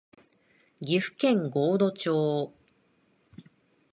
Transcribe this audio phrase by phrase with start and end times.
[0.83, 2.53] 岐阜県神戸町